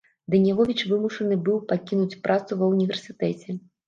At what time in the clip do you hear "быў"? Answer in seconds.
1.49-1.59